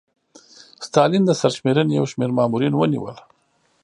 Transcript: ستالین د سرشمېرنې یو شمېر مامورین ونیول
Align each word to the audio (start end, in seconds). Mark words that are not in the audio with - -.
ستالین 0.85 1.23
د 1.25 1.31
سرشمېرنې 1.41 1.93
یو 1.99 2.05
شمېر 2.11 2.29
مامورین 2.37 2.73
ونیول 2.75 3.17